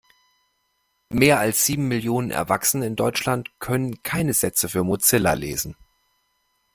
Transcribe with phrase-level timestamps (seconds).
[1.09, 5.75] Mehr als sieben Millionen Erwachsene in Deutschland können keine Sätze für Mozilla lesen.